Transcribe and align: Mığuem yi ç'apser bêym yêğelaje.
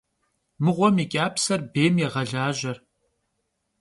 Mığuem 0.63 0.95
yi 1.01 1.05
ç'apser 1.11 1.61
bêym 1.73 1.95
yêğelaje. 2.01 2.73